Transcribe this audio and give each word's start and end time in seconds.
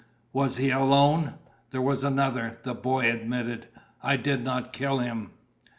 "Was 0.33 0.57
he 0.57 0.71
alone?" 0.71 1.35
"There 1.69 1.79
was 1.79 2.03
another," 2.03 2.57
the 2.63 2.73
boy 2.73 3.07
admitted. 3.11 3.67
"I 4.01 4.17
did 4.17 4.43
not 4.43 4.73
kill 4.73 4.97
him." 4.97 5.29